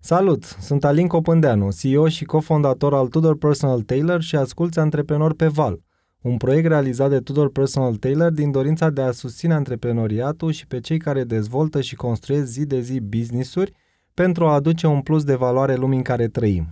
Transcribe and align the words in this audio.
Salut! 0.00 0.44
Sunt 0.44 0.84
Alin 0.84 1.06
Copândeanu, 1.06 1.68
CEO 1.80 2.08
și 2.08 2.24
cofondator 2.24 2.94
al 2.94 3.08
Tudor 3.08 3.38
Personal 3.38 3.80
Tailor 3.80 4.20
și 4.22 4.36
asculți 4.36 4.78
Antreprenor 4.78 5.34
pe 5.34 5.46
Val, 5.46 5.80
un 6.20 6.36
proiect 6.36 6.66
realizat 6.66 7.10
de 7.10 7.18
Tudor 7.18 7.50
Personal 7.50 7.96
Tailor 7.96 8.30
din 8.30 8.50
dorința 8.50 8.90
de 8.90 9.00
a 9.00 9.10
susține 9.10 9.54
antreprenoriatul 9.54 10.50
și 10.50 10.66
pe 10.66 10.80
cei 10.80 10.98
care 10.98 11.24
dezvoltă 11.24 11.80
și 11.80 11.96
construiesc 11.96 12.46
zi 12.46 12.66
de 12.66 12.80
zi 12.80 13.00
business-uri 13.00 13.72
pentru 14.14 14.46
a 14.46 14.54
aduce 14.54 14.86
un 14.86 15.00
plus 15.00 15.24
de 15.24 15.34
valoare 15.34 15.74
lumii 15.74 15.96
în 15.96 16.04
care 16.04 16.28
trăim. 16.28 16.66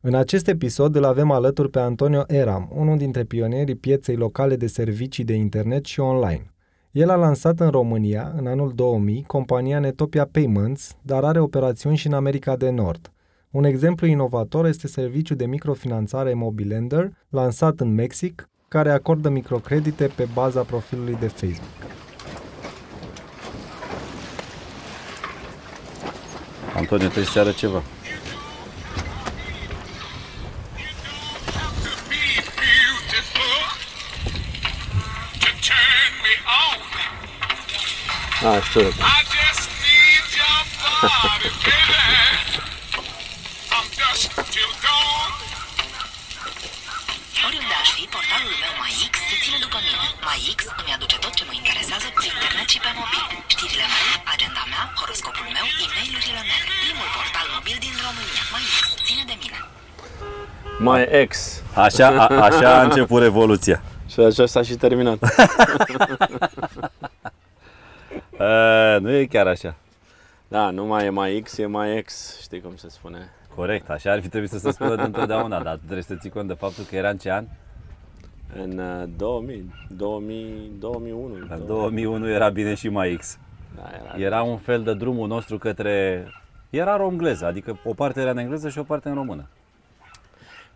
În 0.00 0.14
acest 0.14 0.48
episod 0.48 0.96
îl 0.96 1.04
avem 1.04 1.30
alături 1.30 1.70
pe 1.70 1.78
Antonio 1.78 2.24
Eram, 2.26 2.70
unul 2.74 2.96
dintre 2.96 3.24
pionierii 3.24 3.76
pieței 3.76 4.16
locale 4.16 4.56
de 4.56 4.66
servicii 4.66 5.24
de 5.24 5.34
internet 5.34 5.84
și 5.84 6.00
online. 6.00 6.52
El 6.98 7.10
a 7.10 7.14
lansat 7.14 7.60
în 7.60 7.70
România, 7.70 8.32
în 8.36 8.46
anul 8.46 8.72
2000, 8.74 9.24
compania 9.26 9.78
Netopia 9.78 10.28
Payments, 10.32 10.96
dar 11.02 11.24
are 11.24 11.40
operațiuni 11.40 11.96
și 11.96 12.06
în 12.06 12.12
America 12.12 12.56
de 12.56 12.70
Nord. 12.70 13.12
Un 13.50 13.64
exemplu 13.64 14.06
inovator 14.06 14.66
este 14.66 14.86
serviciul 14.86 15.36
de 15.36 15.46
microfinanțare 15.46 16.34
Mobilender, 16.34 17.10
lansat 17.28 17.80
în 17.80 17.94
Mexic, 17.94 18.48
care 18.68 18.90
acordă 18.90 19.28
microcredite 19.28 20.10
pe 20.16 20.28
baza 20.34 20.62
profilului 20.62 21.16
de 21.20 21.26
Facebook. 21.26 21.90
Antonio, 26.74 27.04
trebuie 27.04 27.24
să 27.24 27.40
arăt 27.40 27.54
ceva. 27.54 27.82
A, 38.46 38.60
știu 38.62 38.80
de 38.80 38.92
Oriunde 47.46 47.76
aș 47.82 47.90
fi, 47.96 48.04
portalul 48.14 48.54
meu 48.62 48.72
MyX 48.82 49.14
se 49.30 49.36
ține 49.42 49.58
după 49.66 49.78
mine. 49.86 50.06
MyX 50.28 50.58
îmi 50.80 50.92
aduce 50.96 51.16
tot 51.24 51.32
ce 51.38 51.44
mă 51.48 51.54
interesează 51.60 52.08
pe 52.16 52.24
internet 52.32 52.68
și 52.74 52.78
pe 52.84 52.90
mobil. 53.00 53.24
Știrile 53.52 53.86
mele, 53.94 54.12
agenda 54.34 54.62
mea, 54.72 54.84
horoscopul 55.00 55.48
meu, 55.56 55.66
e-mailurile 55.84 56.42
mele. 56.50 56.64
Primul 56.84 57.08
portal 57.16 57.46
mobil 57.56 57.76
din 57.86 57.94
România. 58.06 58.42
MyX 58.54 58.84
ține 59.06 59.24
de 59.30 59.36
mine. 59.42 59.58
My 60.86 61.00
ex. 61.22 61.30
Așa, 61.86 62.06
a, 62.22 62.26
așa 62.48 62.68
a 62.78 62.82
început 62.88 63.20
revoluția. 63.28 63.78
Și 64.12 64.18
așa 64.28 64.44
s-a 64.52 64.62
și 64.68 64.74
terminat. 64.84 65.18
A, 68.98 69.00
nu 69.00 69.10
e 69.10 69.26
chiar 69.26 69.46
așa. 69.46 69.76
Da, 70.48 70.70
nu 70.70 70.84
mai 70.84 71.06
e 71.06 71.10
mai 71.10 71.40
X, 71.40 71.58
e 71.58 71.66
mai 71.66 72.02
X, 72.02 72.38
știi 72.40 72.60
cum 72.60 72.76
se 72.76 72.88
spune. 72.88 73.30
Corect, 73.54 73.90
așa 73.90 74.12
ar 74.12 74.20
fi 74.20 74.28
trebuit 74.28 74.50
să 74.50 74.58
se 74.58 74.70
spună 74.70 74.96
de 74.96 75.02
întotdeauna, 75.02 75.62
dar 75.62 75.74
tu 75.74 75.80
trebuie 75.82 76.02
să 76.02 76.14
ții 76.14 76.30
cont 76.30 76.48
de 76.48 76.54
faptul 76.54 76.84
că 76.84 76.96
era 76.96 77.08
în 77.08 77.16
ce 77.16 77.30
an? 77.30 77.44
În 78.54 78.78
uh, 78.78 79.08
2000, 79.16 79.74
2000, 79.88 80.70
2001. 80.78 81.34
În 81.48 81.66
2001 81.66 82.28
era 82.28 82.48
bine 82.48 82.74
și 82.74 82.88
mai 82.88 83.16
X. 83.18 83.38
Da, 83.76 83.82
era, 84.02 84.24
Era 84.24 84.42
un 84.42 84.56
fel 84.56 84.82
de 84.82 84.94
drumul 84.94 85.28
nostru 85.28 85.58
către... 85.58 86.26
Era 86.70 86.96
romgleză, 86.96 87.46
adică 87.46 87.78
o 87.84 87.94
parte 87.94 88.20
era 88.20 88.30
în 88.30 88.38
engleză 88.38 88.68
și 88.68 88.78
o 88.78 88.82
parte 88.82 89.08
în 89.08 89.14
română. 89.14 89.48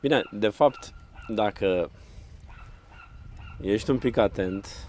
Bine, 0.00 0.22
de 0.30 0.48
fapt, 0.48 0.92
dacă 1.28 1.90
ești 3.60 3.90
un 3.90 3.98
pic 3.98 4.16
atent, 4.16 4.86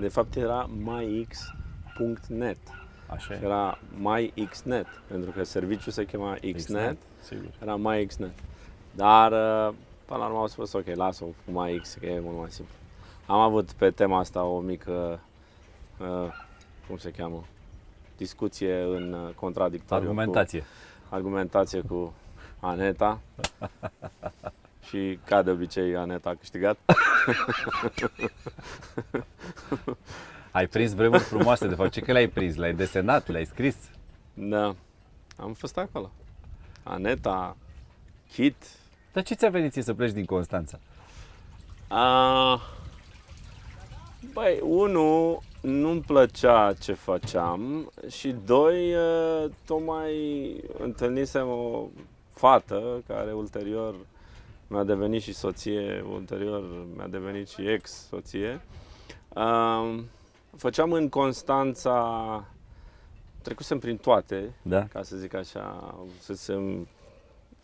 de 0.00 0.08
fapt 0.08 0.36
era 0.36 0.70
myx.net. 0.76 2.58
Așa 3.06 3.34
e. 3.34 3.40
Era 3.42 3.78
myxnet, 3.98 4.86
pentru 5.06 5.30
că 5.30 5.44
serviciul 5.44 5.92
se 5.92 6.04
chema 6.04 6.36
xnet, 6.56 6.96
Sigur. 7.22 7.50
era 7.62 7.76
myxnet. 7.76 8.30
Dar 8.94 9.32
uh, 9.32 9.74
până 10.04 10.18
la 10.18 10.26
urmă 10.26 10.38
au 10.38 10.46
spus, 10.46 10.72
ok, 10.72 10.94
lasă-o 10.94 11.26
cu 11.26 11.60
myx, 11.60 11.94
că 11.94 12.06
e 12.06 12.20
mult 12.20 12.38
mai 12.38 12.50
simplu. 12.50 12.74
Am 13.26 13.38
avut 13.38 13.72
pe 13.72 13.90
tema 13.90 14.18
asta 14.18 14.42
o 14.44 14.58
mică, 14.58 15.20
uh, 15.98 16.32
cum 16.86 16.96
se 16.96 17.10
cheamă, 17.10 17.44
discuție 18.16 18.80
în 18.82 19.12
uh, 19.12 19.34
contradictoriu. 19.34 20.08
Argumentație. 20.08 20.60
Cu, 20.60 20.66
argumentație 21.14 21.80
cu 21.80 22.12
Aneta. 22.60 23.20
Și 24.88 25.18
ca 25.24 25.42
de 25.42 25.50
obicei 25.50 25.96
Aneta 25.96 26.30
a 26.30 26.34
câștigat. 26.34 26.78
Ai 30.50 30.66
prins 30.66 30.94
vremuri 30.94 31.22
frumoase, 31.22 31.68
de 31.68 31.74
fapt. 31.74 31.90
Ce 31.90 32.00
că 32.00 32.12
le-ai 32.12 32.28
prins? 32.28 32.56
Le-ai 32.56 32.74
desenat? 32.74 33.28
Le-ai 33.28 33.44
scris? 33.44 33.76
Da, 34.34 34.74
am 35.36 35.52
fost 35.52 35.78
acolo. 35.78 36.10
Aneta, 36.82 37.56
Kit, 38.32 38.56
Dar 39.12 39.22
ce 39.22 39.34
ți-a 39.34 39.48
venit 39.48 39.72
ție 39.72 39.82
să 39.82 39.94
pleci 39.94 40.12
din 40.12 40.24
Constanța? 40.24 40.78
A... 41.88 42.60
Băi, 44.32 44.60
unu, 44.62 45.42
nu-mi 45.60 46.00
plăcea 46.00 46.72
ce 46.80 46.92
făceam 46.92 47.92
și 48.08 48.34
doi, 48.46 48.94
uh, 48.94 49.44
tocmai 49.66 50.14
întâlnisem 50.78 51.48
o 51.48 51.86
fată 52.32 53.02
care 53.06 53.32
ulterior 53.32 53.94
mi-a 54.68 54.84
devenit 54.84 55.22
și 55.22 55.32
soție, 55.34 56.04
ulterior 56.12 56.86
mi-a 56.96 57.06
devenit 57.06 57.48
și 57.48 57.68
ex-soție. 57.68 58.60
Um, 59.34 60.04
Făceam 60.56 60.92
în 60.92 61.08
Constanța, 61.08 62.44
trecusem 63.42 63.78
prin 63.78 63.96
toate, 63.96 64.54
Da? 64.62 64.86
ca 64.86 65.02
să 65.02 65.16
zic 65.16 65.34
așa, 65.34 65.94
fusesem, 66.16 66.62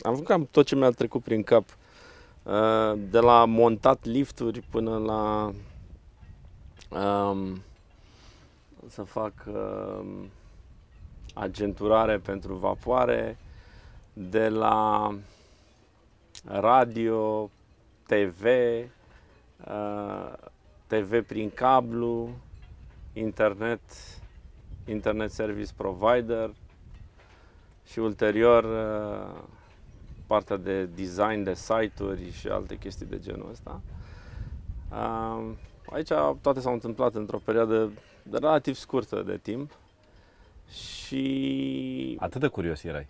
am 0.02 0.12
făcut 0.12 0.26
cam 0.26 0.48
tot 0.50 0.66
ce 0.66 0.74
mi-a 0.74 0.90
trecut 0.90 1.22
prin 1.22 1.42
cap. 1.42 1.64
Uh, 2.42 2.98
De 3.10 3.18
la 3.18 3.44
montat 3.44 4.04
lifturi 4.04 4.60
până 4.70 4.98
la 4.98 5.52
um, 7.00 7.62
să 8.88 9.02
fac 9.02 9.32
um, 9.46 10.28
agenturare 11.34 12.18
pentru 12.18 12.54
vapoare, 12.54 13.38
de 14.12 14.48
la 14.48 15.08
radio, 16.44 17.50
TV, 18.06 18.44
uh, 19.66 20.32
TV 20.86 21.22
prin 21.22 21.50
cablu, 21.50 22.30
internet, 23.12 23.80
internet 24.86 25.30
service 25.30 25.72
provider 25.76 26.54
și 27.86 27.98
ulterior 27.98 28.64
uh, 28.64 29.42
partea 30.26 30.56
de 30.56 30.84
design 30.84 31.42
de 31.42 31.54
site-uri 31.54 32.32
și 32.32 32.48
alte 32.48 32.78
chestii 32.78 33.06
de 33.06 33.18
genul 33.18 33.50
ăsta. 33.50 33.80
Uh, 34.90 35.50
Aici 35.92 36.10
toate 36.40 36.60
s-au 36.60 36.72
întâmplat 36.72 37.14
într-o 37.14 37.38
perioadă 37.44 37.90
de 38.22 38.38
relativ 38.38 38.74
scurtă 38.74 39.22
de 39.22 39.36
timp 39.36 39.70
și 40.70 42.16
Atât 42.20 42.40
de 42.40 42.46
curios 42.46 42.82
erai. 42.82 43.06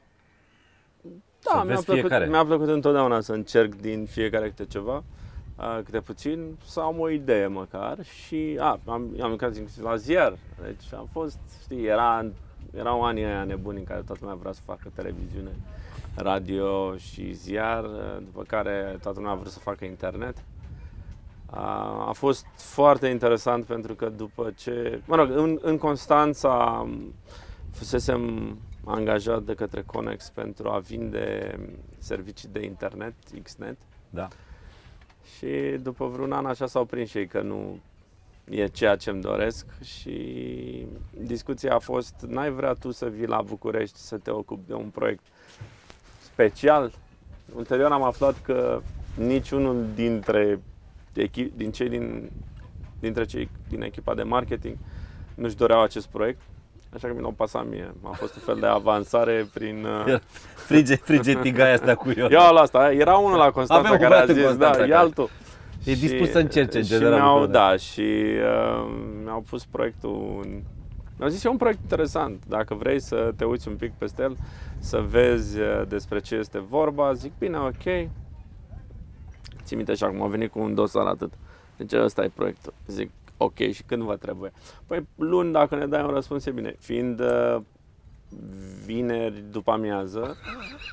Da, 1.45 1.51
Să 1.51 1.65
mi-a 1.65 1.75
vezi 1.75 1.85
plăcut, 1.85 2.01
fiecare. 2.09 2.27
mi-a 2.31 2.45
plăcut 2.45 2.69
întotdeauna 2.69 3.21
să 3.21 3.33
încerc 3.33 3.75
din 3.75 4.07
fiecare 4.07 4.49
câte 4.49 4.65
ceva, 4.65 5.03
uh, 5.59 5.79
câte 5.85 6.01
puțin, 6.01 6.57
să 6.67 6.81
am 6.81 7.01
o 7.01 7.09
idee 7.11 7.47
măcar 7.47 8.05
și 8.05 8.57
a, 8.61 8.81
am, 8.85 9.11
am 9.23 9.31
lucrat 9.31 9.57
inclusiv 9.57 9.85
la 9.85 9.97
ziar, 9.97 10.37
deci 10.63 10.93
am 10.97 11.09
fost, 11.13 11.39
știi, 11.63 11.85
era, 11.85 12.27
erau 12.77 13.05
anii 13.05 13.25
aia 13.25 13.45
nebuni 13.45 13.79
în 13.79 13.85
care 13.85 14.03
toată 14.07 14.21
lumea 14.21 14.37
vrea 14.41 14.53
să 14.53 14.61
facă 14.65 14.91
televiziune, 14.95 15.51
radio 16.17 16.97
și 16.97 17.33
ziar, 17.33 17.85
uh, 17.85 18.17
după 18.19 18.43
care 18.47 18.99
toată 19.03 19.19
lumea 19.19 19.35
a 19.35 19.39
vrut 19.39 19.53
să 19.53 19.59
facă 19.59 19.85
internet. 19.85 20.37
A, 21.51 22.07
a 22.09 22.13
fost 22.13 22.47
foarte 22.57 23.07
interesant 23.07 23.65
pentru 23.65 23.95
că 23.95 24.09
după 24.17 24.53
ce, 24.57 25.01
mă 25.07 25.17
rog, 25.17 25.31
în, 25.31 25.59
în 25.63 25.79
Constanța 25.79 26.85
m, 26.89 27.15
fusesem 27.73 28.57
angajat 28.87 29.43
de 29.43 29.55
către 29.55 29.83
Conex 29.83 30.31
pentru 30.31 30.69
a 30.69 30.79
vinde 30.79 31.59
servicii 31.99 32.49
de 32.53 32.65
internet, 32.65 33.15
Xnet, 33.43 33.77
Da. 34.11 34.29
și 35.37 35.79
după 35.83 36.07
vreun 36.07 36.33
an 36.33 36.47
așa 36.47 36.67
s-au 36.67 36.85
prins 36.85 37.09
și 37.11 37.19
ei 37.19 37.27
că 37.27 37.41
nu 37.41 37.79
e 38.51 38.67
ceea 38.67 38.97
ce 38.97 39.11
îmi 39.11 39.21
doresc 39.21 39.67
și 39.83 40.87
discuția 41.21 41.75
a 41.75 41.79
fost, 41.79 42.15
n-ai 42.29 42.51
vrea 42.51 42.73
tu 42.73 42.91
să 42.91 43.09
vii 43.09 43.27
la 43.27 43.43
București 43.43 43.99
să 43.99 44.17
te 44.19 44.31
ocupi 44.31 44.67
de 44.67 44.75
un 44.75 44.89
proiect 44.89 45.25
special? 46.21 46.93
Ulterior 47.55 47.93
am 47.93 48.03
aflat 48.03 48.43
că 48.43 48.81
niciunul 49.19 49.87
dintre 49.95 50.61
echi- 51.21 51.57
din 51.57 51.71
cei 51.73 51.89
din, 51.89 52.31
dintre 53.01 53.25
cei 53.25 53.49
din 53.69 53.83
echipa 53.83 54.15
de 54.15 54.23
marketing 54.23 54.77
nu-și 55.35 55.57
doreau 55.57 55.83
acest 55.83 56.07
proiect, 56.07 56.41
așa 56.95 57.09
că 57.09 57.15
mi 57.15 57.21
l-au 57.21 57.31
pasat 57.37 57.67
mie. 57.69 57.95
A 58.03 58.11
fost 58.13 58.35
un 58.35 58.43
fel 58.45 58.57
de 58.61 58.67
avansare 58.67 59.47
prin... 59.55 59.85
uh, 60.07 60.19
Frige, 60.55 60.95
frige 60.97 61.35
tigaia 61.35 61.73
asta 61.75 61.95
cu 61.95 62.11
eu. 62.17 62.29
Ia 62.31 62.51
la 62.51 62.61
asta, 62.61 62.93
era 62.93 63.17
unul 63.17 63.39
la 63.39 63.51
Constanța 63.51 63.89
Avem 63.89 63.91
un 63.91 64.09
care 64.09 64.21
a 64.21 64.25
băiat 64.25 64.29
în 64.29 64.35
zis, 64.35 64.45
Constanța 64.45 64.73
da, 64.79 64.81
care- 64.81 64.93
e 64.93 64.97
altul. 64.97 65.29
E 65.85 65.95
Și- 65.95 66.01
dispus 66.01 66.31
să 66.31 66.39
încerce, 66.39 66.77
în 66.79 66.85
și 66.85 66.91
general, 66.91 67.13
mi-au, 67.19 67.39
lucrurile. 67.39 67.59
Da, 67.59 67.77
și 67.77 68.01
uh, 68.01 68.95
mi-au 69.25 69.45
pus 69.51 69.65
proiectul 69.65 70.41
în 70.45 70.63
Mi-au 71.19 71.29
zis, 71.29 71.45
e 71.45 71.49
un 71.49 71.57
proiect 71.57 71.81
interesant, 71.83 72.43
dacă 72.49 72.75
vrei 72.75 73.01
să 73.01 73.33
te 73.37 73.45
uiți 73.45 73.69
un 73.69 73.77
pic 73.77 73.93
peste 73.93 74.23
el, 74.23 74.37
să 74.79 75.05
vezi 75.09 75.61
uh, 75.61 75.83
despre 75.89 76.19
ce 76.21 76.35
este 76.35 76.59
vorba, 76.69 77.13
zic, 77.13 77.33
bine, 77.39 77.59
ok. 77.59 78.09
Țin 79.65 79.77
minte 79.77 79.95
și 79.95 80.05
acum 80.05 80.23
a 80.23 80.27
venit 80.27 80.51
cu 80.51 80.59
un 80.61 80.75
dosar 80.75 81.07
atât. 81.07 81.33
Deci 81.77 81.93
ăsta 81.93 82.25
e 82.25 82.31
proiectul. 82.35 82.73
Zic, 82.87 83.11
ok, 83.45 83.73
și 83.73 83.83
când 83.83 84.03
vă 84.03 84.17
trebuie? 84.17 84.53
Păi 84.87 85.07
luni, 85.17 85.53
dacă 85.53 85.77
ne 85.77 85.87
dai 85.87 86.03
un 86.03 86.11
răspuns, 86.11 86.47
e 86.47 86.51
bine. 86.51 86.77
Fiind 86.79 87.21
uh, 87.21 87.57
vineri 88.85 89.45
după 89.51 89.71
amiază, 89.71 90.37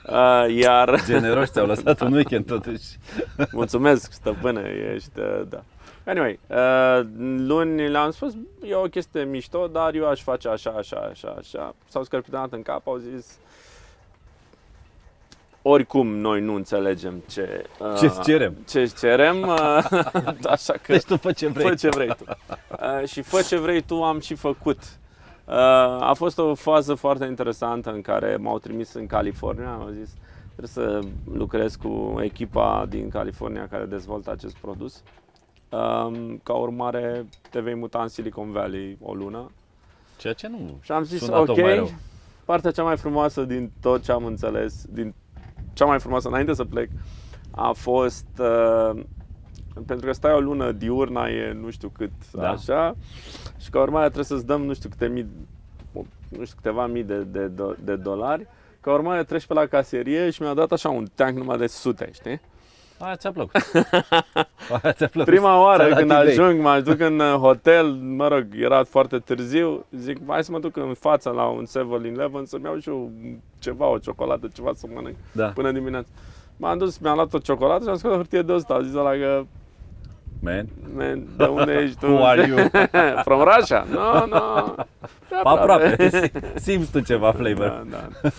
uh, 0.10 0.56
iar... 0.56 1.02
Generoși 1.06 1.52
ți-au 1.52 1.66
lăsat 1.66 2.02
un 2.02 2.14
weekend 2.14 2.46
totuși. 2.46 2.98
Mulțumesc, 3.52 4.12
stăpâne, 4.12 4.92
ești, 4.94 5.20
uh, 5.20 5.42
da. 5.50 5.64
Anyway, 6.06 6.40
uh, 6.48 7.06
luni 7.38 7.90
le-am 7.90 8.12
spus, 8.12 8.34
e 8.64 8.76
o 8.76 8.82
chestie 8.82 9.24
mișto, 9.24 9.68
dar 9.68 9.94
eu 9.94 10.08
aș 10.08 10.22
face 10.22 10.48
așa, 10.48 10.70
așa, 10.72 10.98
așa, 10.98 11.36
așa. 11.38 11.76
S-au 11.88 12.04
scărpitanat 12.04 12.52
în 12.52 12.62
cap, 12.62 12.88
au 12.88 12.98
zis, 12.98 13.38
oricum 15.62 16.08
noi 16.08 16.42
nu 16.42 16.54
înțelegem 16.56 17.24
ce... 17.30 17.66
Uh, 17.80 17.98
Ce-ți 18.00 18.22
cerem. 18.22 18.54
Ce 18.70 18.92
cerem, 19.00 19.42
uh, 19.42 19.90
așa 20.56 20.74
că... 20.74 20.92
Deci 20.92 21.04
tu 21.04 21.18
fă 21.18 21.32
ce 21.32 21.48
vrei. 21.48 21.68
Fă 21.68 21.76
ce 21.76 21.90
vrei 21.90 22.08
tu. 22.08 22.24
Uh, 22.28 23.08
și 23.08 23.22
fă 23.22 23.42
ce 23.48 23.58
vrei 23.58 23.82
tu 23.82 24.04
am 24.04 24.20
și 24.20 24.36
făcut. 24.36 24.78
Uh, 25.46 25.54
a 26.00 26.14
fost 26.16 26.38
o 26.38 26.56
fază 26.56 26.94
foarte 26.94 27.26
interesantă 27.26 27.92
în 27.92 28.02
care 28.02 28.36
m-au 28.36 28.60
trimis 28.60 28.94
în 28.94 29.06
California. 29.06 29.72
Au 29.72 29.90
zis 30.00 30.10
trebuie 30.56 30.86
să 30.88 31.00
lucrez 31.34 31.76
cu 31.76 32.20
echipa 32.22 32.86
din 32.90 33.10
California 33.10 33.68
care 33.68 33.86
dezvoltă 33.86 34.32
acest 34.32 34.56
produs. 34.56 35.04
Um, 35.70 36.40
ca 36.44 36.54
urmare 36.54 37.26
te 37.50 37.60
vei 37.60 37.76
muta 37.76 38.02
în 38.02 38.08
Silicon 38.08 38.52
Valley 38.52 38.98
o 39.02 39.14
lună. 39.14 39.52
Ceea 40.18 40.34
ce 40.34 40.48
nu 40.48 40.78
Și 40.82 40.92
am 40.92 41.04
zis 41.04 41.20
sună 41.20 41.38
ok, 41.38 41.46
tocmai 41.46 41.76
rău. 41.76 41.92
partea 42.46 42.72
cea 42.72 42.84
mai 42.84 42.98
frumoasă 42.98 43.44
din 43.44 43.72
tot 43.82 44.04
ce 44.04 44.12
am 44.12 44.26
înțeles, 44.26 44.86
din 44.90 45.14
cea 45.74 45.86
mai 45.86 46.00
frumoasă 46.00 46.28
înainte 46.28 46.54
să 46.54 46.64
plec, 46.64 46.90
a 47.52 47.72
fost 47.72 48.26
uh, 48.40 49.02
pentru 49.86 50.06
că 50.06 50.12
stai 50.12 50.34
o 50.34 50.40
lună 50.40 50.72
diurna 50.72 51.28
e 51.28 51.54
nu 51.62 51.70
știu 51.70 51.90
cât 51.98 52.12
Da. 52.34 52.50
așa 52.50 52.96
și 53.58 53.70
ca 53.70 53.82
urmare 53.82 54.04
trebuie 54.06 54.26
să-ți 54.26 54.46
dăm 54.46 54.62
nu 54.66 54.74
știu 54.74 54.90
câte 54.90 55.08
mii, 55.08 55.28
nu 56.30 56.46
știu 56.46 56.56
câteva 56.56 56.86
mii 56.88 57.04
de, 57.04 57.24
de, 57.24 57.48
de, 57.48 57.64
de 57.84 57.96
dolari 57.96 58.48
ca 58.82 58.94
urmare 58.94 59.24
treci 59.24 59.46
pe 59.46 59.54
la 59.54 59.66
caserie 59.66 60.30
și 60.30 60.42
mi-a 60.42 60.54
dat 60.54 60.72
așa 60.72 60.90
un 60.90 61.08
tank 61.16 61.38
numai 61.38 61.58
de 61.58 61.68
sute, 61.68 62.10
știi? 62.14 62.42
Aia 63.04 63.16
ți-a 63.16 63.32
plăcut. 63.32 63.56
Aia 64.84 64.94
ți-a 64.94 65.08
plăcut. 65.08 65.34
Prima 65.34 65.62
oară 65.62 65.84
Ți-a 65.84 65.90
dat 65.90 65.98
când 66.00 66.12
idei. 66.12 66.30
ajung, 66.32 66.62
mă 66.62 66.80
duc 66.80 67.00
în 67.00 67.20
uh, 67.20 67.34
hotel, 67.34 67.86
mă 67.92 68.28
rog, 68.28 68.46
era 68.60 68.84
foarte 68.84 69.18
târziu, 69.18 69.86
zic, 69.92 70.18
hai 70.28 70.44
să 70.44 70.52
mă 70.52 70.60
duc 70.60 70.78
în 70.78 70.94
fața 71.00 71.30
la 71.30 71.44
un 71.44 71.66
7-Eleven 71.66 72.44
să-mi 72.44 72.64
iau 72.64 72.78
și 72.78 72.90
eu 72.90 73.12
ceva, 73.60 73.88
o 73.88 73.98
ciocolată, 73.98 74.48
ceva 74.54 74.72
să 74.76 74.86
mănânc 74.94 75.16
Da. 75.32 75.48
până 75.48 75.72
dimineața. 75.72 76.08
M-am 76.58 76.78
dus, 76.78 76.98
mi-am 76.98 77.16
luat 77.16 77.34
o 77.34 77.38
ciocolată 77.38 77.84
și 77.84 77.90
am 77.90 77.96
scos 77.98 78.12
o 78.12 78.16
hârtie 78.16 78.42
de 78.42 78.54
ăsta. 78.54 78.74
A 78.74 78.82
zis 78.82 78.96
ăla 78.96 79.12
că, 79.12 79.44
Man, 80.44 80.66
man, 80.96 81.28
de 81.38 81.44
unde 81.44 81.74
ești 81.74 82.00
tu? 82.00 82.06
who 82.14 82.26
are 82.26 82.48
you? 82.48 82.58
From 83.26 83.42
Russia? 83.56 83.86
No, 83.92 84.26
no. 84.26 84.74
De 85.30 85.36
Aproape. 85.44 86.10
Simți 86.56 86.92
tu 86.92 87.00
ceva 87.00 87.32
flavor. 87.32 87.86
Da, 87.90 87.98
da. 88.22 88.30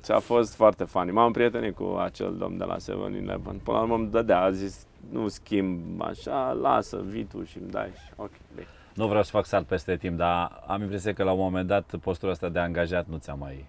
Deci 0.00 0.16
a 0.16 0.18
fost 0.18 0.54
foarte 0.54 0.84
funny. 0.84 1.10
M-am 1.10 1.32
prietenit 1.32 1.76
cu 1.76 1.96
acel 1.98 2.34
domn 2.38 2.56
de 2.56 2.64
la 2.64 2.76
7-Eleven. 2.76 3.62
Până 3.62 3.76
la 3.76 3.80
urmă 3.80 3.94
îmi 3.94 4.10
dădea, 4.10 4.40
a 4.40 4.50
zis, 4.50 4.86
nu 5.10 5.28
schimb 5.28 6.02
așa, 6.02 6.52
lasă, 6.60 7.02
vii 7.06 7.24
tu 7.24 7.44
și 7.44 7.58
îmi 7.58 7.70
dai. 7.70 7.90
Și, 7.94 8.12
ok, 8.16 8.30
bine. 8.54 8.66
Nu 8.94 9.06
vreau 9.06 9.22
să 9.22 9.30
fac 9.30 9.46
salt 9.46 9.66
peste 9.66 9.96
timp, 9.96 10.16
dar 10.16 10.62
am 10.66 10.80
impresia 10.80 11.12
că 11.12 11.22
la 11.22 11.32
un 11.32 11.38
moment 11.38 11.66
dat 11.66 11.94
postura 12.00 12.32
asta 12.32 12.48
de 12.48 12.58
angajat 12.58 13.06
nu 13.06 13.16
ți-a 13.16 13.34
mai... 13.34 13.66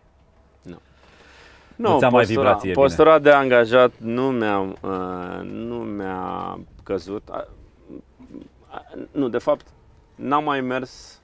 Nu 1.76 1.98
ți-a 1.98 2.10
mai 2.10 2.24
postura, 2.24 2.42
vibrat 2.42 2.60
ție 2.60 2.72
bine. 2.72 2.84
postura 2.84 3.20
de 3.20 3.32
angajat 3.32 3.92
nu 3.98 4.30
mi-a, 4.30 4.60
uh, 4.60 5.42
nu 5.44 5.76
mi-a 5.76 6.60
căzut. 6.84 7.30
A, 7.30 7.48
a, 8.68 8.86
nu, 9.12 9.28
de 9.28 9.38
fapt, 9.38 9.66
n-am 10.16 10.44
mai 10.44 10.62
mers 10.62 11.16
uh, 11.16 11.21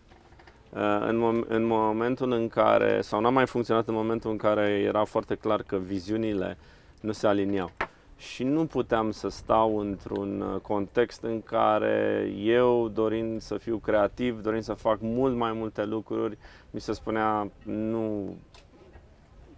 în, 1.07 1.17
mom- 1.17 1.47
în 1.47 1.63
momentul 1.63 2.31
în 2.31 2.47
care, 2.47 3.01
sau 3.01 3.21
n-am 3.21 3.33
mai 3.33 3.47
funcționat 3.47 3.87
în 3.87 3.93
momentul 3.93 4.31
în 4.31 4.37
care 4.37 4.69
era 4.69 5.03
foarte 5.03 5.35
clar 5.35 5.61
că 5.61 5.77
viziunile 5.77 6.57
nu 7.01 7.11
se 7.11 7.27
aliniau. 7.27 7.71
Și 8.17 8.43
nu 8.43 8.65
puteam 8.65 9.11
să 9.11 9.27
stau 9.27 9.77
într-un 9.77 10.41
uh, 10.41 10.59
context 10.61 11.23
în 11.23 11.41
care 11.41 12.27
eu, 12.37 12.87
dorind 12.87 13.41
să 13.41 13.57
fiu 13.57 13.77
creativ, 13.77 14.41
dorind 14.41 14.63
să 14.63 14.73
fac 14.73 14.97
mult 15.01 15.35
mai 15.35 15.53
multe 15.53 15.85
lucruri, 15.85 16.37
mi 16.71 16.81
se 16.81 16.93
spunea 16.93 17.51
nu 17.63 18.35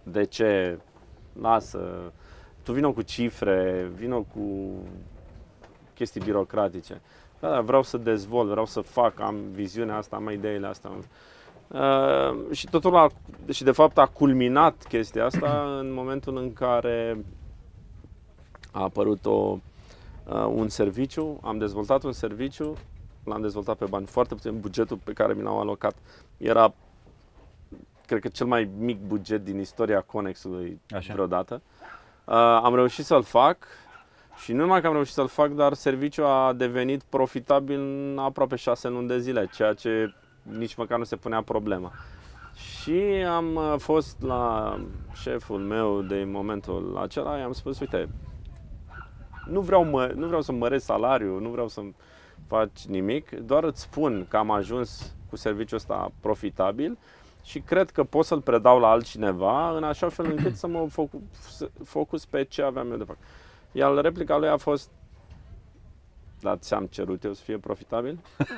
de 0.02 0.24
ce, 0.24 0.78
lasă, 1.40 2.12
tu 2.62 2.72
vină 2.72 2.90
cu 2.90 3.02
cifre, 3.02 3.90
vină 3.94 4.24
cu 4.34 4.74
chestii 5.94 6.20
birocratice. 6.24 7.00
Da, 7.40 7.50
da, 7.50 7.60
vreau 7.60 7.82
să 7.82 7.96
dezvolt, 7.96 8.48
vreau 8.48 8.66
să 8.66 8.80
fac, 8.80 9.20
am 9.20 9.36
viziunea 9.52 9.96
asta, 9.96 10.16
am 10.16 10.30
ideile 10.30 10.66
astea. 10.66 10.90
Uh, 11.68 12.50
și 12.50 12.66
totul 12.66 12.96
a, 12.96 13.08
și 13.50 13.64
de 13.64 13.70
fapt 13.70 13.98
a 13.98 14.06
culminat 14.06 14.84
chestia 14.88 15.24
asta 15.24 15.76
în 15.80 15.92
momentul 15.92 16.36
în 16.36 16.52
care 16.52 17.24
a 18.72 18.82
apărut 18.82 19.26
o, 19.26 19.56
uh, 20.26 20.46
un 20.54 20.68
serviciu, 20.68 21.40
am 21.42 21.58
dezvoltat 21.58 22.02
un 22.02 22.12
serviciu, 22.12 22.76
l-am 23.24 23.40
dezvoltat 23.40 23.76
pe 23.76 23.84
bani 23.84 24.06
foarte 24.06 24.34
puțin, 24.34 24.60
bugetul 24.60 24.98
pe 25.04 25.12
care 25.12 25.32
mi 25.32 25.42
l-au 25.42 25.60
alocat 25.60 25.94
era 26.36 26.72
cred 28.06 28.22
că 28.22 28.28
cel 28.28 28.46
mai 28.46 28.70
mic 28.78 28.98
buget 28.98 29.44
din 29.44 29.58
istoria 29.58 30.00
Conexului 30.00 30.80
Așa. 30.90 31.12
vreodată. 31.12 31.62
Uh, 32.24 32.34
am 32.36 32.74
reușit 32.74 33.04
să-l 33.04 33.22
fac 33.22 33.56
și 34.36 34.52
nu 34.52 34.58
numai 34.60 34.80
că 34.80 34.86
am 34.86 34.92
reușit 34.92 35.14
să-l 35.14 35.28
fac, 35.28 35.50
dar 35.50 35.72
serviciul 35.72 36.24
a 36.24 36.52
devenit 36.52 37.02
profitabil 37.02 37.78
în 37.80 38.18
aproape 38.18 38.56
șase 38.56 38.88
luni 38.88 39.08
de 39.08 39.18
zile, 39.18 39.48
ceea 39.54 39.72
ce 39.74 40.14
nici 40.42 40.74
măcar 40.74 40.98
nu 40.98 41.04
se 41.04 41.16
punea 41.16 41.42
problema. 41.42 41.92
Și 42.54 42.92
am 43.28 43.54
uh, 43.54 43.74
fost 43.78 44.22
la 44.22 44.74
șeful 45.14 45.58
meu 45.58 46.02
de 46.02 46.24
momentul 46.26 46.98
acela, 47.02 47.36
i-am 47.38 47.52
spus, 47.52 47.80
uite, 47.80 48.08
nu 49.46 49.60
vreau, 49.60 49.84
mă, 49.84 50.12
nu 50.14 50.26
vreau 50.26 50.42
să 50.42 50.52
măresc 50.52 50.84
salariul, 50.84 51.40
nu 51.40 51.48
vreau 51.48 51.68
să 51.68 51.80
faci 52.46 52.84
nimic, 52.88 53.30
doar 53.30 53.64
îți 53.64 53.80
spun 53.80 54.26
că 54.28 54.36
am 54.36 54.50
ajuns 54.50 55.14
cu 55.28 55.36
serviciul 55.36 55.76
ăsta 55.76 56.12
profitabil 56.20 56.98
și 57.42 57.60
cred 57.60 57.90
că 57.90 58.04
pot 58.04 58.24
să-l 58.24 58.40
predau 58.40 58.78
la 58.78 58.88
altcineva 58.90 59.76
în 59.76 59.84
așa 59.84 60.08
fel 60.08 60.24
încât 60.24 60.54
să 60.56 60.66
mă 60.66 60.86
focu- 60.88 61.22
să- 61.48 61.70
focus 61.84 62.24
pe 62.26 62.44
ce 62.44 62.62
aveam 62.62 62.90
eu 62.90 62.96
de 62.96 63.04
fapt. 63.04 63.18
Iar 63.72 63.92
replica 63.94 64.36
lui 64.36 64.48
a 64.48 64.56
fost 64.56 64.90
dar 66.40 66.56
ți-am 66.56 66.86
cerut 66.86 67.24
eu 67.24 67.32
să 67.32 67.42
fie 67.44 67.58
profitabil? 67.58 68.18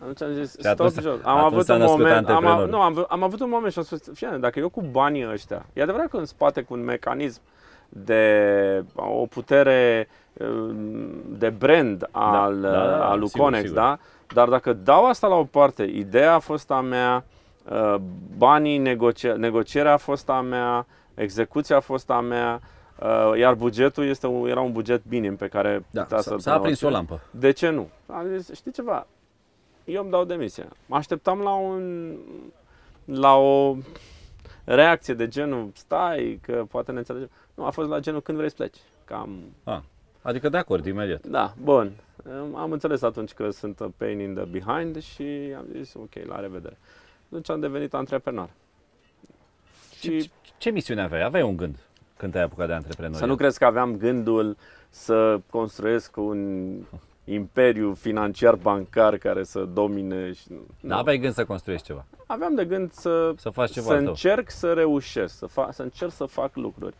Atunci 0.00 0.22
am 0.22 0.32
zis, 0.32 0.50
Și 0.50 0.56
stop 0.58 0.86
atunci- 0.86 1.00
jos. 1.02 1.18
Am 1.22 1.36
atunci 1.36 1.52
avut 1.52 1.64
s-a 1.64 1.72
un 1.72 1.78
născut 1.78 1.98
moment, 1.98 2.28
am, 2.28 2.34
antreprenor. 2.34 2.68
nu, 2.68 2.80
am, 2.80 3.06
am 3.08 3.22
avut 3.22 3.40
un 3.40 3.48
moment 3.48 3.72
și 3.72 3.78
am 3.78 3.84
spus, 3.84 4.00
fie, 4.14 4.36
dacă 4.40 4.58
eu 4.58 4.68
cu 4.68 4.82
banii 4.82 5.28
ăștia, 5.30 5.66
e 5.72 5.82
adevărat 5.82 6.08
că 6.08 6.16
în 6.16 6.24
spate 6.24 6.62
cu 6.62 6.74
un 6.74 6.84
mecanism 6.84 7.40
de 7.88 8.84
o 8.94 9.26
putere 9.26 10.08
um, 10.32 11.10
de 11.38 11.48
brand 11.50 12.08
al, 12.10 12.60
da, 12.60 12.70
da, 12.70 13.08
al 13.10 13.18
lui 13.18 13.28
sigur, 13.28 13.44
Conex, 13.44 13.62
sigur. 13.62 13.76
da? 13.82 13.98
Dar 14.34 14.48
dacă 14.48 14.72
dau 14.72 15.06
asta 15.06 15.26
la 15.26 15.34
o 15.34 15.44
parte, 15.44 15.82
ideea 15.82 16.34
a 16.34 16.38
fost 16.38 16.70
a 16.70 16.80
mea, 16.80 17.24
uh, 17.70 17.94
banii, 18.36 18.78
negocia- 18.78 19.34
negocierea 19.36 19.92
a 19.92 19.96
fost 19.96 20.28
a 20.28 20.40
mea, 20.40 20.86
execuția 21.14 21.76
a 21.76 21.80
fost 21.80 22.10
a 22.10 22.20
mea, 22.20 22.60
uh, 22.62 22.68
iar 23.38 23.54
bugetul 23.54 24.04
este 24.04 24.26
un, 24.26 24.48
era 24.48 24.60
un 24.60 24.72
buget 24.72 25.02
minim 25.08 25.36
pe 25.36 25.48
care 25.48 25.84
Da, 25.90 26.02
putea 26.02 26.16
s-a, 26.16 26.30
să-l 26.30 26.38
s-a 26.38 26.54
aprins 26.54 26.80
o 26.80 26.86
orice. 26.86 26.98
lampă. 27.00 27.22
De 27.30 27.50
ce 27.50 27.68
nu? 27.68 27.88
Am 28.06 28.26
zis, 28.36 28.54
știi 28.56 28.72
ceva, 28.72 29.06
eu 29.84 30.02
îmi 30.02 30.10
dau 30.10 30.24
demisia. 30.24 30.68
Mă 30.86 30.96
așteptam 30.96 31.40
la 31.40 31.52
un, 31.54 32.14
la 33.04 33.34
o 33.36 33.76
reacție 34.64 35.14
de 35.14 35.28
genul, 35.28 35.70
stai, 35.74 36.38
că 36.42 36.64
poate 36.70 36.92
ne 36.92 36.98
înțelegem. 36.98 37.30
Nu, 37.54 37.64
a 37.64 37.70
fost 37.70 37.88
la 37.88 37.98
genul 37.98 38.20
când 38.22 38.36
vrei 38.36 38.50
să 38.50 38.56
pleci. 38.56 38.76
Cam, 39.04 39.38
Ah, 39.64 39.80
adică 40.22 40.48
de 40.48 40.56
acord, 40.56 40.86
imediat. 40.86 41.26
da, 41.26 41.54
bun. 41.62 41.92
Am 42.54 42.72
înțeles 42.72 43.02
atunci 43.02 43.32
că 43.32 43.50
sunt 43.50 43.80
a 43.80 43.92
pain 43.96 44.18
in 44.20 44.34
the 44.34 44.44
behind 44.44 45.02
și 45.02 45.54
am 45.56 45.64
zis, 45.76 45.94
ok, 45.94 46.14
la 46.26 46.40
revedere. 46.40 46.78
Atunci 47.26 47.50
am 47.50 47.60
devenit 47.60 47.94
antreprenor. 47.94 48.50
Ce, 50.00 50.18
Și 50.20 50.30
ce 50.58 50.70
misiune 50.70 51.02
aveai? 51.02 51.22
Aveai 51.22 51.42
un 51.42 51.56
gând 51.56 51.78
când 52.20 52.32
te-ai 52.32 52.44
apucat 52.44 52.66
de 52.66 52.72
antreprenoriat? 52.72 53.20
să 53.20 53.26
nu 53.26 53.34
crezi 53.34 53.58
că 53.58 53.64
aveam 53.64 53.96
gândul 53.96 54.56
să 54.90 55.40
construiesc 55.50 56.16
un 56.16 56.72
imperiu 57.24 57.94
financiar 57.94 58.54
bancar 58.54 59.16
care 59.16 59.44
să 59.44 59.64
domine 59.64 60.32
și 60.32 60.46
nu. 60.48 60.58
Nu 60.80 60.94
aveai 60.96 61.18
gând 61.18 61.32
să 61.32 61.44
construiești 61.44 61.86
ceva. 61.86 62.04
Aveam 62.26 62.54
de 62.54 62.64
gând 62.64 62.92
să, 62.92 63.32
Să 63.36 63.50
faci 63.50 63.70
ceva 63.70 63.86
să 63.86 63.92
al 63.92 63.98
tău. 63.98 64.08
încerc 64.08 64.50
să 64.50 64.72
reușesc, 64.72 65.36
să, 65.36 65.46
fac, 65.46 65.74
să 65.74 65.82
încerc 65.82 66.12
să 66.12 66.24
fac 66.24 66.56
lucruri. 66.56 66.94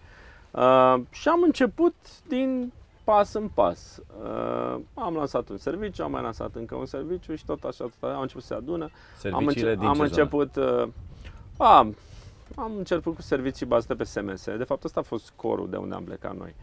Uh, 0.51 1.01
și 1.11 1.29
am 1.29 1.43
început 1.43 1.95
din 2.29 2.73
pas 3.05 3.33
în 3.33 3.49
pas. 3.55 4.01
Uh, 4.23 4.81
am 4.95 5.15
lansat 5.15 5.49
un 5.49 5.57
serviciu, 5.57 6.03
am 6.03 6.11
mai 6.11 6.23
lansat 6.23 6.51
încă 6.55 6.75
un 6.75 6.87
serviciu 6.87 7.35
și 7.35 7.45
tot 7.45 7.65
așa, 7.65 7.85
tot 7.85 7.93
așa 8.01 8.15
am 8.15 8.21
început 8.21 8.43
să 8.43 8.49
se 8.49 8.55
adună. 8.55 8.91
Serviciile 9.19 9.71
am, 9.71 9.79
din 9.79 9.87
am 9.87 9.95
ce 9.95 10.03
început, 10.03 10.57
uh, 10.57 10.89
am, 11.57 11.97
am 12.63 12.77
început 12.77 13.15
cu 13.15 13.23
servicii 13.23 13.67
bazate 13.67 13.95
pe 13.95 14.05
SMS. 14.05 14.45
De 14.45 14.65
fapt, 14.65 14.85
ăsta 14.85 15.01
a 15.01 15.03
fost 15.03 15.25
scorul 15.25 15.71
de 15.71 15.77
unde 15.77 15.95
am 15.95 16.05
plecat 16.05 16.37
noi. 16.37 16.55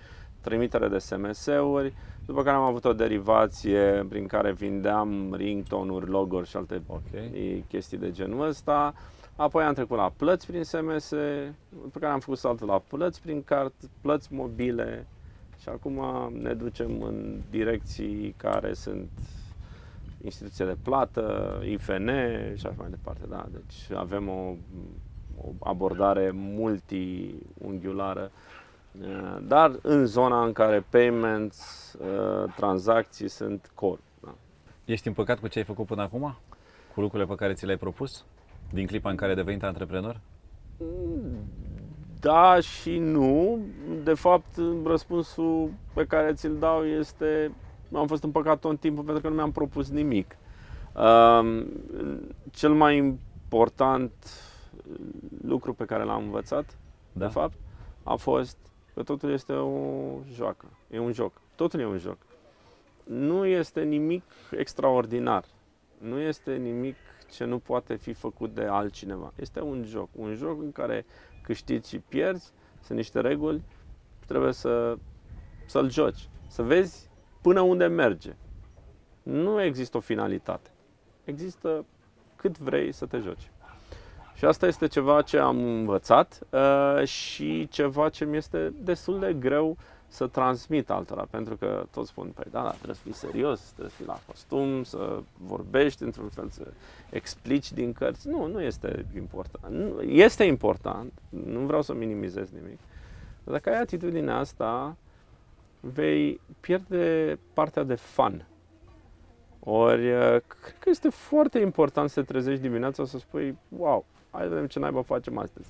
Trimitere 0.42 0.88
de 0.88 0.98
SMS-uri, 0.98 1.94
după 2.26 2.44
care 2.44 2.56
am 2.56 2.64
avut 2.64 2.86
o 2.86 2.94
derivație 2.94 4.06
prin 4.10 4.28
care 4.28 4.52
vindeam 4.52 5.34
ringtone-uri, 5.34 6.10
loguri 6.10 6.48
și 6.48 6.58
alte 6.58 6.82
Ok. 6.88 7.02
chestii 7.68 7.98
de 7.98 8.12
genul 8.12 8.48
ăsta. 8.48 8.94
Apoi 9.36 9.64
am 9.64 9.74
trecut 9.74 9.98
la 9.98 10.14
plăți 10.18 10.48
prin 10.48 10.64
SMS, 10.64 11.10
după 11.70 12.00
care 12.00 12.14
am 12.14 12.20
făcut 12.20 12.38
saltul 12.38 12.68
la 12.68 12.80
plăți 12.88 13.22
prin 13.22 13.44
card, 13.44 13.74
plăți 14.02 14.34
mobile 14.34 15.08
și 15.62 15.70
acum 15.70 16.02
ne 16.42 16.54
ducem 16.54 17.02
în 17.02 17.42
direcții 17.50 18.34
care 18.38 18.74
sunt 18.74 19.10
instituție 20.24 20.66
de 20.66 20.78
plată, 20.84 21.56
IFN 21.66 22.10
și 22.56 22.66
așa 22.66 22.76
mai 22.78 22.90
departe. 22.90 23.22
Da? 23.30 23.46
Deci 23.52 23.98
avem 23.98 24.30
o, 24.30 24.56
o 25.42 25.50
abordare 25.60 26.32
multi-unghiulară, 26.34 28.32
eh, 29.02 29.38
dar 29.48 29.80
în 29.82 30.06
zona 30.06 30.44
în 30.44 30.52
care 30.52 30.86
payments, 30.90 31.94
eh, 32.02 32.54
tranzacții 32.56 33.28
sunt 33.28 33.72
core. 33.74 34.02
Da. 34.24 34.34
Ești 34.86 35.08
împăcat 35.08 35.40
cu 35.40 35.48
ce 35.48 35.60
ai 35.60 35.66
făcut 35.66 35.86
până 35.86 36.02
acum? 36.02 36.38
Cu 36.94 37.02
lucrurile 37.02 37.30
pe 37.30 37.36
care 37.36 37.54
ți 37.54 37.66
le-ai 37.66 37.78
propus? 37.78 38.26
Din 38.74 38.86
clipa 38.86 39.10
în 39.10 39.16
care 39.16 39.30
ai 39.30 39.38
devenit 39.38 39.64
antreprenor? 39.64 40.20
Da 42.20 42.60
și 42.60 42.98
nu. 42.98 43.60
De 44.04 44.14
fapt, 44.14 44.58
răspunsul 44.86 45.72
pe 45.94 46.06
care 46.06 46.34
ți-l 46.34 46.58
dau 46.60 46.86
este 46.86 47.52
am 47.94 48.08
fost 48.08 48.24
împăcat 48.24 48.60
tot 48.60 48.80
timpul 48.80 49.04
pentru 49.04 49.22
că 49.22 49.30
nu 49.30 49.36
mi-am 49.36 49.52
propus 49.52 49.90
nimic. 49.90 50.38
Um, 50.96 51.66
cel 52.52 52.74
mai 52.74 52.98
important 52.98 54.12
lucru 55.44 55.74
pe 55.74 55.86
care 55.86 56.04
l-am 56.04 56.24
învățat, 56.24 56.78
Da. 57.14 57.26
de 57.26 57.32
fapt, 57.32 57.58
a 58.04 58.16
fost 58.16 58.58
că 58.94 59.04
totul 59.04 59.32
este 59.32 59.54
o 59.54 60.10
joacă. 60.34 60.66
E 60.90 61.00
un 61.00 61.12
joc. 61.12 61.42
Totul 61.56 61.80
e 61.80 61.86
un 61.86 61.98
joc. 61.98 62.18
Nu 63.04 63.46
este 63.46 63.84
nimic 63.84 64.24
extraordinar. 64.52 65.46
Nu 65.98 66.20
este 66.20 66.56
nimic 66.56 66.96
ce 67.32 67.44
nu 67.46 67.60
poate 67.60 67.96
fi 67.96 68.14
făcut 68.14 68.54
de 68.54 68.64
altcineva. 68.64 69.34
Este 69.36 69.62
un 69.62 69.84
joc. 69.84 70.10
Un 70.16 70.34
joc 70.34 70.62
în 70.62 70.72
care 70.72 71.06
câștigi 71.42 71.90
și 71.90 72.00
pierzi, 72.00 72.52
sunt 72.82 72.98
niște 72.98 73.20
reguli, 73.20 73.64
trebuie 74.26 74.52
să, 74.54 74.98
să-l 75.66 75.92
joci. 75.92 76.30
Să 76.48 76.64
vezi 76.64 77.10
până 77.42 77.62
unde 77.62 77.86
merge. 77.86 78.36
Nu 79.24 79.62
există 79.62 79.98
o 79.98 80.00
finalitate. 80.00 80.70
Există 81.24 81.86
cât 82.36 82.58
vrei 82.60 82.92
să 82.92 83.06
te 83.06 83.18
joci. 83.18 83.52
Și 84.38 84.46
asta 84.46 84.68
este 84.68 84.88
ceva 84.88 85.22
ce 85.22 85.38
am 85.38 85.64
învățat 85.64 86.40
uh, 86.50 87.04
și 87.08 87.68
ceva 87.68 88.10
ce 88.10 88.26
mi 88.26 88.38
este 88.38 88.74
destul 88.84 89.20
de 89.20 89.34
greu 89.34 89.78
să 90.08 90.28
transmit 90.28 90.90
altora, 90.90 91.28
pentru 91.30 91.56
că 91.56 91.86
toți 91.92 92.10
spun, 92.10 92.32
păi 92.36 92.46
da, 92.52 92.62
da, 92.62 92.70
trebuie 92.70 92.96
să 92.96 93.02
fii 93.04 93.14
serios, 93.14 93.60
trebuie 93.60 93.90
să 93.90 93.96
fii 93.96 94.06
la 94.06 94.20
costum, 94.28 94.84
să 94.84 95.20
vorbești 95.38 96.04
într-un 96.04 96.30
fel, 96.30 96.50
să 96.50 96.68
explici 97.10 97.72
din 97.72 97.94
cărți. 97.94 98.28
Nu, 98.28 98.48
nu 98.48 98.62
este 98.62 99.06
important. 99.16 99.74
Nu, 99.74 100.02
este 100.02 100.44
important, 100.44 101.14
nu 101.30 101.60
vreau 101.60 101.82
să 101.82 101.94
minimizez 101.94 102.50
nimic. 102.52 102.80
Dar 103.44 103.54
dacă 103.54 103.70
ai 103.70 103.82
atitudinea 103.82 104.38
asta, 104.38 104.96
vei 105.80 106.40
pierde 106.60 107.40
partea 107.54 107.84
de 107.84 107.96
fun. 107.96 108.46
Ori, 109.60 110.12
uh, 110.12 110.42
cred 110.60 110.76
că 110.80 110.90
este 110.90 111.10
foarte 111.10 111.60
important 111.60 112.10
să 112.10 112.20
te 112.22 112.26
trezești 112.26 112.62
dimineața 112.62 113.06
să 113.06 113.18
spui, 113.18 113.58
wow, 113.70 114.06
hai 114.38 114.46
să 114.46 114.54
vedem 114.54 114.68
ce 114.68 114.80
naiba 114.80 115.02
facem 115.02 115.38
astăzi. 115.38 115.68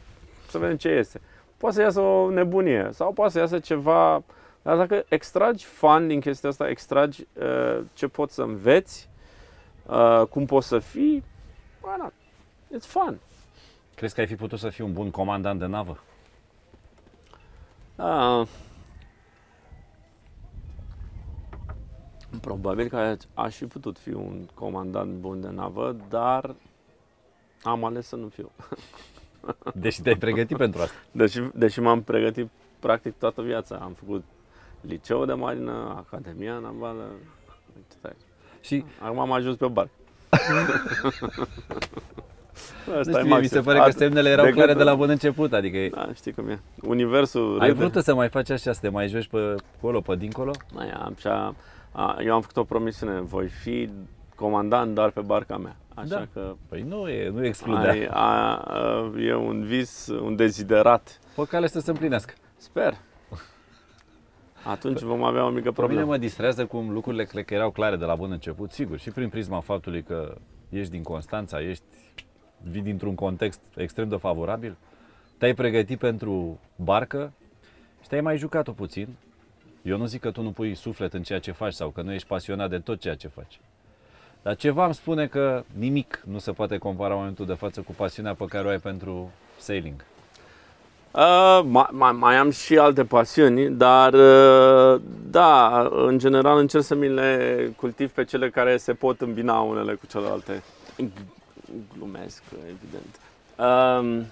Să 0.49 0.57
vedem 0.57 0.77
ce 0.77 0.89
iese. 0.89 1.21
Poate 1.57 1.75
să 1.75 1.81
iasă 1.81 1.99
o 1.99 2.29
nebunie 2.29 2.89
sau 2.91 3.13
poate 3.13 3.31
să 3.31 3.39
iasă 3.39 3.59
ceva, 3.59 4.23
dar 4.61 4.77
dacă 4.77 5.05
extragi 5.09 5.65
fun 5.65 6.07
din 6.07 6.19
chestia 6.19 6.49
asta, 6.49 6.69
extragi 6.69 7.27
uh, 7.33 7.79
ce 7.93 8.07
poți 8.07 8.33
să 8.33 8.41
înveți, 8.41 9.09
uh, 9.85 10.21
cum 10.29 10.45
poți 10.45 10.67
să 10.67 10.79
fii, 10.79 11.23
why 11.81 11.95
not? 11.97 12.13
It's 12.75 12.87
fun. 12.87 13.19
Crezi 13.95 14.13
că 14.13 14.19
ai 14.19 14.27
fi 14.27 14.35
putut 14.35 14.59
să 14.59 14.69
fii 14.69 14.83
un 14.83 14.93
bun 14.93 15.11
comandant 15.11 15.59
de 15.59 15.65
navă? 15.65 15.99
Uh, 17.95 18.47
probabil 22.41 22.87
că 22.87 23.15
aș 23.33 23.55
fi 23.55 23.65
putut 23.65 23.97
fi 23.97 24.13
un 24.13 24.47
comandant 24.53 25.11
bun 25.11 25.41
de 25.41 25.49
navă, 25.49 25.95
dar 26.09 26.55
am 27.67 27.85
ales 27.85 28.07
să 28.07 28.15
nu 28.15 28.27
fiu. 28.27 28.51
Deși 29.73 30.01
te-ai 30.01 30.15
pregătit 30.15 30.57
pentru 30.57 30.81
asta. 30.81 30.95
Deși, 31.11 31.41
deși 31.53 31.79
m-am 31.79 32.01
pregătit 32.01 32.49
practic 32.79 33.17
toată 33.17 33.41
viața. 33.41 33.75
Am 33.75 33.93
făcut 33.99 34.23
liceu 34.81 35.25
de 35.25 35.33
marină, 35.33 36.05
academia 36.07 36.57
navală. 36.57 37.05
Și 38.61 38.83
Acum 38.99 39.19
am 39.19 39.31
ajuns 39.31 39.55
pe 39.55 39.67
bar. 39.67 39.89
nu 42.87 43.03
știu, 43.03 43.21
mie 43.23 43.39
mi 43.39 43.47
se 43.47 43.61
pare 43.61 43.79
că 43.79 43.89
semnele 43.89 44.29
erau 44.29 44.51
clare 44.51 44.73
de 44.73 44.83
la 44.83 44.95
bun 44.95 45.09
început, 45.09 45.53
adică 45.53 45.95
Da, 45.95 46.13
știi 46.13 46.33
cum 46.33 46.49
e. 46.49 46.59
Universul 46.81 47.59
ai 47.59 47.67
râde. 47.67 47.85
vrut 47.85 48.03
să 48.03 48.13
mai 48.13 48.29
faci 48.29 48.49
așa, 48.49 48.71
să 48.71 48.79
te 48.81 48.89
mai 48.89 49.07
joci 49.07 49.27
pe 49.27 49.55
acolo, 49.77 50.01
pe 50.01 50.15
dincolo? 50.15 50.51
Mai 50.73 50.89
am 50.89 51.15
și 51.19 51.27
a, 51.27 51.55
a, 51.91 52.17
eu 52.23 52.33
am 52.33 52.41
făcut 52.41 52.57
o 52.57 52.63
promisiune, 52.63 53.19
voi 53.19 53.47
fi 53.47 53.89
comandant 54.37 54.93
doar 54.95 55.09
pe 55.09 55.21
barca 55.21 55.57
mea. 55.57 55.75
Așa 55.95 56.07
Da. 56.07 56.27
că 56.33 56.55
Păi 56.69 56.81
nu 56.81 57.09
e, 57.09 57.29
nu 57.29 57.45
excludea. 57.45 57.91
ai, 57.91 58.05
a, 58.11 58.55
a, 58.55 59.11
e 59.19 59.33
un 59.35 59.63
vis, 59.63 60.07
un 60.07 60.35
deziderat. 60.35 61.19
Pe 61.35 61.43
cale 61.45 61.67
să 61.67 61.79
se 61.79 61.89
împlinească. 61.89 62.33
Sper. 62.57 62.93
Atunci 64.63 65.01
vom 65.01 65.23
avea 65.23 65.45
o 65.45 65.49
mică 65.49 65.61
Pe 65.71 65.81
mine 65.81 65.85
problemă. 65.87 66.05
mă 66.11 66.17
distrează 66.17 66.65
cum 66.65 66.91
lucrurile 66.91 67.23
cred 67.23 67.45
că 67.45 67.53
erau 67.53 67.71
clare 67.71 67.95
de 67.95 68.05
la 68.05 68.15
bun 68.15 68.31
început, 68.31 68.71
sigur, 68.71 68.99
și 68.99 69.09
prin 69.11 69.29
prisma 69.29 69.59
faptului 69.59 70.03
că 70.03 70.35
ești 70.69 70.91
din 70.91 71.03
Constanța, 71.03 71.61
ești, 71.61 71.83
vii 72.61 72.81
dintr-un 72.81 73.15
context 73.15 73.61
extrem 73.75 74.09
de 74.09 74.15
favorabil, 74.15 74.75
te-ai 75.37 75.53
pregătit 75.53 75.99
pentru 75.99 76.59
barcă 76.75 77.31
și 78.01 78.07
te-ai 78.07 78.21
mai 78.21 78.37
jucat-o 78.37 78.71
puțin. 78.71 79.07
Eu 79.81 79.97
nu 79.97 80.05
zic 80.05 80.21
că 80.21 80.31
tu 80.31 80.41
nu 80.41 80.51
pui 80.51 80.75
suflet 80.75 81.13
în 81.13 81.21
ceea 81.23 81.39
ce 81.39 81.51
faci 81.51 81.73
sau 81.73 81.89
că 81.89 82.01
nu 82.01 82.13
ești 82.13 82.27
pasionat 82.27 82.69
de 82.69 82.79
tot 82.79 82.99
ceea 82.99 83.15
ce 83.15 83.27
faci. 83.27 83.59
Dar 84.47 84.55
ceva 84.55 84.85
îmi 84.85 84.93
spune 84.93 85.27
că 85.27 85.63
nimic 85.77 86.21
nu 86.25 86.37
se 86.37 86.51
poate 86.51 86.77
compara 86.77 87.13
în 87.13 87.19
momentul 87.19 87.45
de 87.45 87.53
față 87.53 87.81
cu 87.81 87.91
pasiunea 87.91 88.33
pe 88.33 88.45
care 88.45 88.67
o 88.67 88.69
ai 88.69 88.79
pentru 88.79 89.31
sailing. 89.57 90.05
Uh, 91.11 91.61
mai, 91.63 91.87
mai, 91.91 92.11
mai 92.11 92.35
am 92.35 92.49
și 92.49 92.77
alte 92.77 93.05
pasiuni, 93.05 93.69
dar 93.69 94.13
uh, 94.13 95.01
da, 95.29 95.87
în 95.91 96.17
general 96.17 96.57
încerc 96.57 96.83
să 96.83 96.95
mi 96.95 97.07
le 97.07 97.71
cultiv 97.75 98.11
pe 98.11 98.23
cele 98.23 98.49
care 98.49 98.77
se 98.77 98.93
pot 98.93 99.21
îmbina 99.21 99.59
unele 99.59 99.93
cu 99.93 100.05
celelalte. 100.05 100.63
Glumesc, 101.97 102.43
evident. 102.51 103.19
Um, 103.55 104.25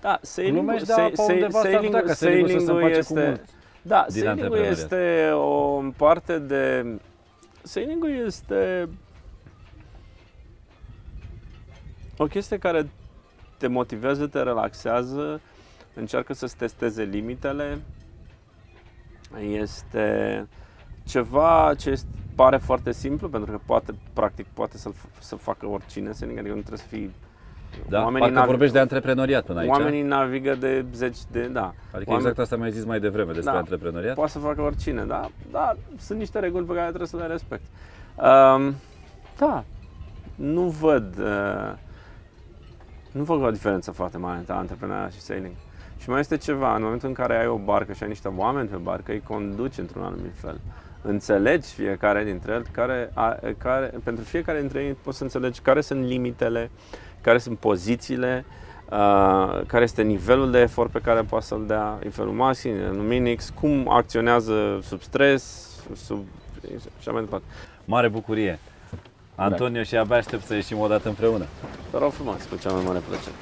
da, 0.00 0.18
sailing, 0.22 0.56
Glumești, 0.56 0.86
dar 0.86 1.10
pe 1.10 1.32
undeva 1.32 1.60
s-ar 1.60 1.80
putea 1.80 2.02
ca 2.02 2.12
sailing-ul 2.12 2.48
să 2.48 2.58
se 2.58 2.64
sailing-ul 2.64 2.74
împace 2.74 2.92
cu 2.92 2.98
este, 2.98 3.24
mult 3.26 3.40
da, 3.82 4.06
din 4.08 4.22
sailing 4.22 4.28
antreprenoriat. 4.28 4.76
este 4.76 5.30
o 5.34 5.82
parte 5.96 6.38
de 6.38 6.84
sailing 7.62 8.06
este 8.26 8.88
o 12.16 12.24
chestie 12.26 12.58
care 12.58 12.90
te 13.56 13.66
motivează, 13.66 14.26
te 14.26 14.42
relaxează, 14.42 15.40
încearcă 15.94 16.32
să-ți 16.34 16.56
testeze 16.56 17.02
limitele. 17.02 17.80
Este 19.50 20.46
ceva 21.04 21.72
ce 21.78 21.90
este, 21.90 22.08
pare 22.34 22.56
foarte 22.56 22.92
simplu, 22.92 23.28
pentru 23.28 23.50
că 23.50 23.58
poate, 23.66 23.94
practic, 24.12 24.46
poate 24.52 24.78
să-l 24.78 24.92
f- 24.92 25.18
să 25.20 25.36
facă 25.36 25.66
oricine, 25.66 26.12
sailing, 26.12 26.38
adică 26.38 26.54
nu 26.54 26.60
trebuie 26.60 26.80
să 26.80 26.86
fii... 26.88 27.14
Da? 27.88 28.02
Oamenii 28.02 28.20
Parcă 28.28 28.34
navi- 28.42 28.46
vorbești 28.46 28.74
de 28.74 28.80
antreprenoriat 28.80 29.44
până 29.44 29.60
aici. 29.60 29.70
Oamenii 29.70 30.02
navigă 30.02 30.54
de 30.54 30.84
zeci 30.92 31.18
de... 31.30 31.46
Da. 31.46 31.74
Adică 31.92 32.10
Oameni- 32.10 32.16
exact 32.16 32.38
asta 32.38 32.56
mi-ai 32.56 32.70
zis 32.72 32.84
mai 32.84 33.00
devreme 33.00 33.32
despre 33.32 33.52
Da. 33.52 33.58
antreprenoriat. 33.58 34.14
Poate 34.14 34.30
să 34.30 34.38
facă 34.38 34.60
oricine, 34.60 35.04
da? 35.04 35.28
Dar 35.50 35.76
sunt 35.98 36.18
niște 36.18 36.38
reguli 36.38 36.64
pe 36.66 36.72
care 36.74 36.86
trebuie 36.86 37.08
să 37.08 37.16
le 37.16 37.26
respect. 37.26 37.62
Um, 38.16 38.74
da, 39.38 39.64
nu 40.34 40.60
văd 40.62 41.18
uh, 41.18 41.72
nu 43.14 43.22
văd 43.22 43.42
o 43.42 43.50
diferență 43.50 43.90
foarte 43.90 44.18
mare 44.18 44.38
între 44.38 44.52
antreprenoriat 44.52 45.12
și 45.12 45.20
sailing. 45.20 45.54
Și 45.98 46.10
mai 46.10 46.20
este 46.20 46.36
ceva, 46.36 46.74
în 46.74 46.82
momentul 46.82 47.08
în 47.08 47.14
care 47.14 47.38
ai 47.38 47.46
o 47.46 47.56
barcă 47.56 47.92
și 47.92 48.02
ai 48.02 48.08
niște 48.08 48.28
oameni 48.28 48.68
pe 48.68 48.76
barcă, 48.76 49.12
îi 49.12 49.20
conduci 49.20 49.78
într-un 49.78 50.02
anumit 50.02 50.32
fel. 50.34 50.60
Înțelegi 51.02 51.68
fiecare 51.68 52.24
dintre 52.24 52.52
ele, 52.52 52.64
care, 52.70 53.10
a, 53.14 53.38
care, 53.58 53.94
pentru 54.04 54.24
fiecare 54.24 54.60
dintre 54.60 54.82
ei 54.82 54.96
poți 55.02 55.16
să 55.16 55.22
înțelegi 55.22 55.60
care 55.60 55.80
sunt 55.80 56.04
limitele, 56.04 56.70
care 57.20 57.38
sunt 57.38 57.58
pozițiile, 57.58 58.44
uh, 58.90 59.60
care 59.66 59.82
este 59.82 60.02
nivelul 60.02 60.50
de 60.50 60.58
efort 60.58 60.90
pe 60.90 61.00
care 61.00 61.22
poate 61.22 61.44
să-l 61.44 61.66
dea, 61.66 61.98
nivelul 62.02 62.32
maxim, 62.32 62.72
nivelul 62.72 63.02
minix, 63.02 63.50
cum 63.60 63.90
acționează 63.90 64.78
sub 64.82 65.02
stres, 65.02 65.72
sub 65.94 66.24
și 66.62 66.88
așa 66.98 67.12
mai 67.12 67.22
departe. 67.22 67.46
Mare 67.84 68.08
bucurie! 68.08 68.58
Antonio 69.34 69.82
și 69.82 69.96
abia 69.96 70.16
aștept 70.16 70.46
să 70.46 70.54
ieșim 70.54 70.78
o 70.78 70.86
dată 70.86 71.08
împreună. 71.08 71.46
Te 71.90 71.98
rog 71.98 72.12
frumos, 72.12 72.44
cu 72.50 72.56
cea 72.56 72.72
mai 72.72 72.82
mare 72.86 72.98
plăcere. 72.98 73.34